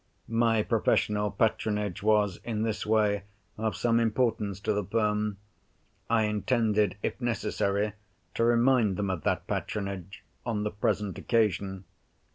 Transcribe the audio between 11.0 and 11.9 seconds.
occasion.